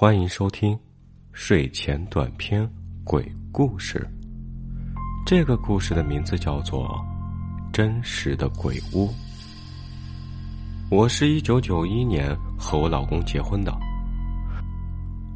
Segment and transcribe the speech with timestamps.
[0.00, 0.78] 欢迎收听
[1.32, 2.64] 睡前短篇
[3.02, 4.08] 鬼故事。
[5.26, 7.04] 这个故事的名字叫做
[7.72, 9.08] 《真实的鬼屋》。
[10.88, 13.76] 我是一九九一年和我老公结婚的。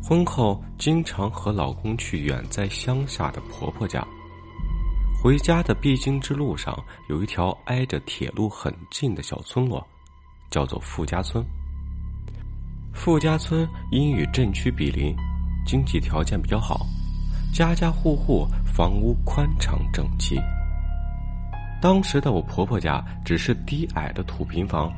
[0.01, 4.07] 婚后经常和老公去远在乡下的婆婆家。
[5.21, 6.73] 回家的必经之路上
[7.09, 9.85] 有一条挨着铁路很近的小村落，
[10.53, 11.45] 叫做富家村。
[12.93, 15.15] 富家村因与镇区比邻，
[15.67, 16.87] 经济条件比较好，
[17.53, 20.41] 家家户户房屋宽敞整齐。
[21.81, 24.93] 当时的我婆婆家只是低矮的土平房，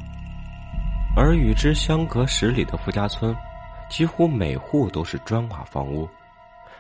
[1.17, 3.35] 而与之相隔十里的富家村，
[3.89, 6.07] 几乎每户都是砖瓦房屋。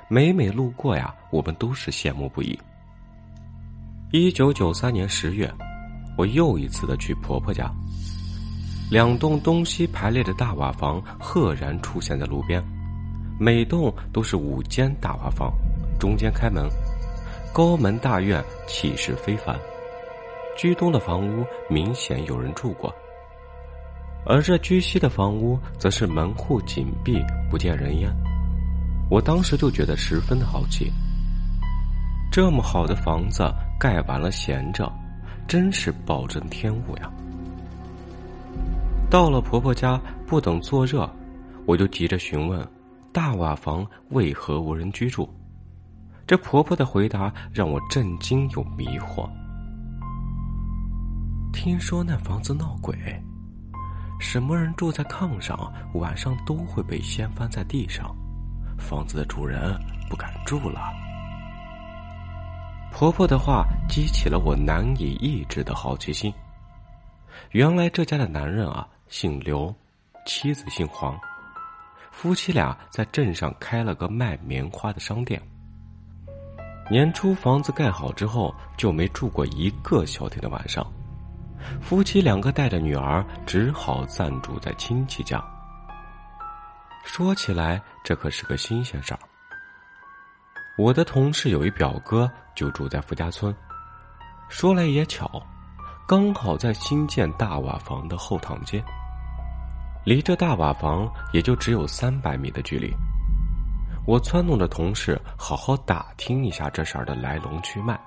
[0.08, 2.58] 每每路过呀，我们都是羡慕不已。
[4.10, 5.50] 一九九三年十月，
[6.18, 7.72] 我又一次的去婆婆家。
[8.90, 12.62] 两栋东西排列的大瓦房赫然出现在路边，
[13.40, 15.52] 每栋都是五间大瓦房，
[15.98, 16.68] 中间开门，
[17.52, 19.58] 高门大院气势非凡。
[20.56, 22.94] 居东的房屋明显有人住过，
[24.24, 28.14] 而这居西的房屋则是门户紧闭，不见人烟。
[29.10, 30.92] 我当时就觉得十分的好奇，
[32.30, 33.42] 这么好的房子
[33.80, 34.92] 盖完了闲着，
[35.48, 37.10] 真是暴殄天物呀！
[39.14, 41.08] 到了婆婆家，不等坐热，
[41.66, 42.68] 我就急着询问：
[43.12, 45.28] 大瓦房为何无人居住？
[46.26, 49.30] 这婆婆的回答让我震惊又迷惑。
[51.52, 52.92] 听说那房子闹鬼，
[54.18, 58.12] 什么人住在炕上，晚上都会被掀翻在地上，
[58.76, 60.92] 房子的主人不敢住了。
[62.90, 66.34] 婆婆的话激起了我难以抑制的好奇心。
[67.52, 68.84] 原来这家的男人啊。
[69.16, 69.72] 姓刘，
[70.26, 71.16] 妻子姓黄，
[72.10, 75.40] 夫妻俩在镇上开了个卖棉花的商店。
[76.90, 80.84] 年初房子盖好之后，就没住过一个消停的晚上。
[81.80, 85.40] 夫妻两个带着女儿，只好暂住在亲戚家。
[87.04, 89.20] 说起来，这可是个新鲜事儿。
[90.76, 93.54] 我的同事有一表哥，就住在富家村。
[94.48, 95.40] 说来也巧，
[96.04, 98.84] 刚好在新建大瓦房的后堂街。
[100.04, 102.92] 离这大瓦房也就只有三百米的距离，
[104.06, 107.98] 我撺弄着同事好好打听一下这事儿的来龙去脉。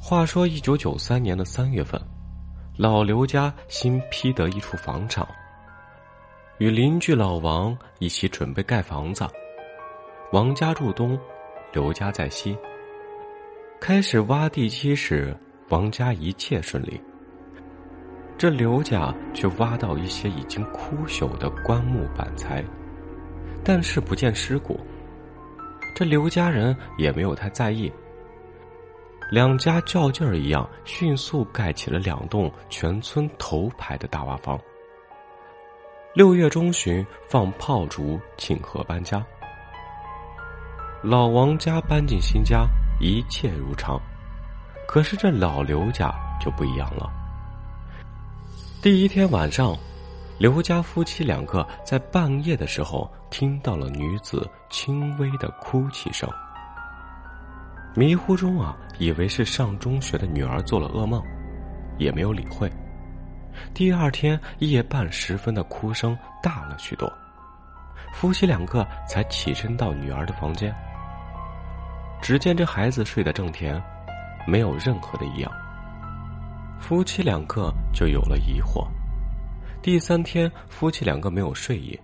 [0.00, 2.00] 话说，一九九三年的三月份，
[2.76, 5.26] 老刘家新批得一处房产，
[6.58, 9.26] 与邻居老王一起准备盖房子。
[10.32, 11.18] 王家住东，
[11.72, 12.56] 刘家在西。
[13.80, 15.34] 开始挖地基时，
[15.70, 17.00] 王家一切顺利。
[18.38, 22.64] 这刘家却挖到一些已经枯朽的棺木板材，
[23.64, 24.78] 但是不见尸骨。
[25.92, 27.92] 这刘家人也没有太在意。
[29.32, 34.56] 两家较劲儿一样，迅速盖起了两栋全村头牌的大瓦房。
[36.14, 39.20] 六月中旬放炮竹庆贺搬家，
[41.02, 42.68] 老王家搬进新家，
[43.00, 44.00] 一切如常。
[44.86, 47.17] 可是这老刘家就不一样了。
[48.80, 49.76] 第一天晚上，
[50.38, 56.30] 刘家夫妻两个在半夜的时候听到了女子轻微的哭泣声。
[57.96, 61.20] 迷糊中啊，以为是上中学的女儿做了噩梦，
[61.98, 62.70] 也没有理会。
[63.74, 67.12] 第二天夜半时分的哭声大了许多，
[68.12, 70.72] 夫妻两个才起身到女儿的房间。
[72.22, 73.82] 只见这孩子睡得正甜，
[74.46, 75.50] 没有任何的异样。
[76.80, 78.86] 夫妻两个就有了疑惑。
[79.82, 81.98] 第三天，夫妻两个没有睡意，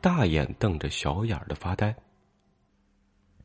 [0.00, 1.94] 大眼瞪着小眼儿的发呆。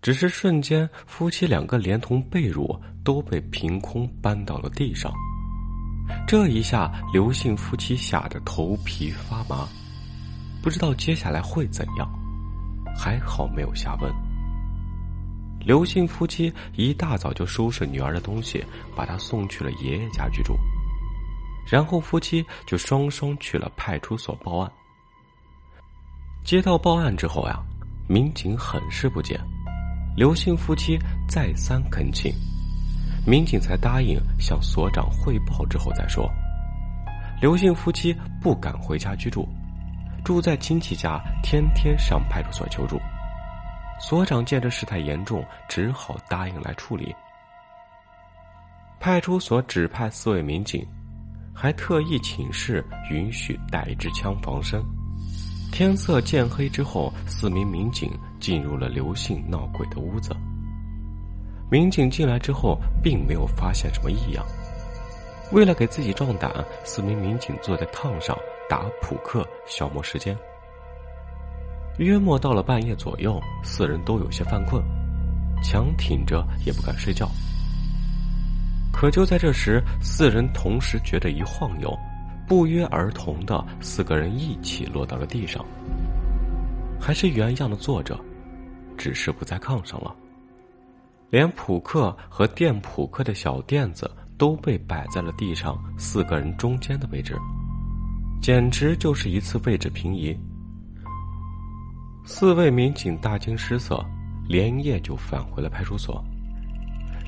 [0.02, 5.12] 只是瞬间，夫妻两个连同被褥都被凭空搬到了地上。
[6.28, 9.68] 这一下，刘姓夫妻吓得头皮发麻，
[10.62, 12.08] 不知道接下来会怎样。
[12.96, 14.27] 还好没有下文。
[15.68, 18.64] 刘姓夫妻一大早就收拾女儿的东西，
[18.96, 20.58] 把她送去了爷爷家居住。
[21.70, 24.72] 然后夫妻就双双去了派出所报案。
[26.46, 27.60] 接到报案之后呀，
[28.08, 29.38] 民警很是不解，
[30.16, 30.98] 刘姓夫妻
[31.28, 32.34] 再三恳请，
[33.26, 36.32] 民警才答应向所长汇报之后再说。
[37.42, 39.46] 刘姓夫妻不敢回家居住，
[40.24, 42.98] 住在亲戚家，天天上派出所求助。
[44.00, 47.16] 所长见这事态严重，只好答应来处理。
[49.00, 50.86] 派出所指派四位民警，
[51.54, 54.82] 还特意请示允许带一支枪防身。
[55.72, 60.36] 天色渐黑之后，四名民警进入了刘姓闹鬼的屋子。
[61.70, 64.46] 民警进来之后，并没有发现什么异样。
[65.52, 66.52] 为了给自己壮胆，
[66.84, 68.38] 四名民警坐在炕上
[68.70, 70.38] 打扑克消磨时间。
[71.98, 74.84] 约莫到了半夜左右，四人都有些犯困，
[75.64, 77.30] 强挺着也不敢睡觉。
[78.94, 81.96] 可就在这时，四人同时觉得一晃悠，
[82.48, 85.64] 不约而同的四个人一起落到了地上，
[87.00, 88.20] 还是原样的坐着，
[88.98, 90.16] 只是不在炕上了。
[91.30, 97.38] 连扑克和垫扑克的小垫子都被摆在了地上四个人中间的位置，
[98.42, 100.38] 简直就是一次位置平移。
[102.30, 104.06] 四位民警大惊失色，
[104.50, 106.22] 连夜就返回了派出所。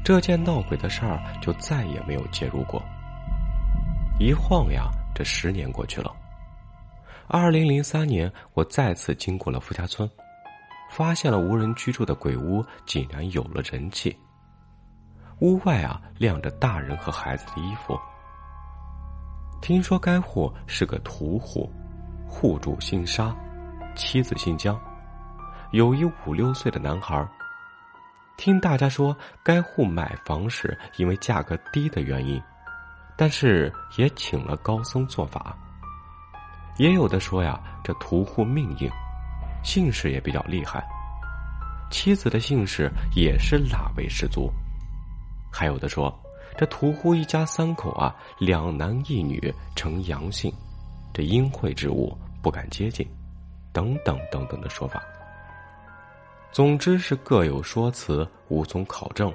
[0.03, 2.83] 这件闹鬼的事儿就再也没有介入过。
[4.19, 6.13] 一晃呀，这十年过去了。
[7.29, 10.07] 二零零三年，我再次经过了富家村。
[10.91, 14.13] 发现了无人居住的鬼屋，竟然有了人气。
[15.39, 17.97] 屋外啊，晾着大人和孩子的衣服。
[19.61, 21.71] 听说该户是个屠户，
[22.27, 23.33] 户主姓沙，
[23.95, 24.77] 妻子姓江，
[25.71, 27.27] 有一五六岁的男孩。
[28.37, 32.41] 听大家说，该户买房时因为价格低的原因，
[33.17, 35.55] 但是也请了高僧做法。
[36.77, 38.89] 也有的说呀，这屠户命硬。
[39.61, 40.81] 姓氏也比较厉害，
[41.91, 44.49] 妻子的姓氏也是辣味十足。
[45.51, 46.17] 还有的说，
[46.57, 50.51] 这屠户一家三口啊，两男一女呈阳性，
[51.13, 53.05] 这阴晦之物不敢接近，
[53.73, 55.03] 等等等等的说法。
[56.51, 59.31] 总之是各有说辞，无从考证。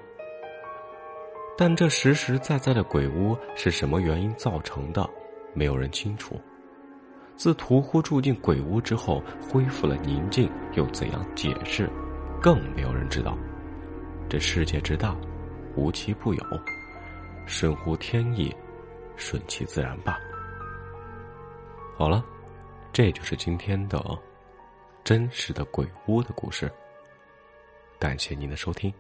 [1.57, 5.09] 但这实实在在的鬼屋是什么原因造成的，
[5.55, 6.41] 没有人清楚。
[7.37, 11.89] 自屠户住进鬼屋之后，恢复了宁静，又怎样解释？
[12.43, 13.39] 更没有人知道。
[14.29, 15.17] 这世界之大，
[15.77, 16.43] 无奇不有，
[17.47, 18.55] 顺乎天意，
[19.17, 20.19] 顺其自然吧。
[21.97, 22.25] 好了，
[22.93, 24.03] 这就是今天的
[25.05, 26.69] 真实的鬼屋的故事。
[27.99, 28.93] 感谢您的收听。